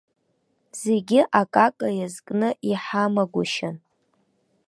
Зегьы 0.81 1.19
акака 1.39 1.89
иазкны 1.97 2.49
иҳамагәышьан. 2.69 3.75